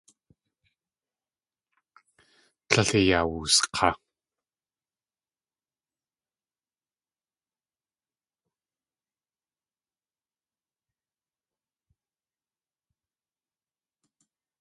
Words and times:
Tlél 2.69 2.89
ayawusk̲á. 2.99 3.89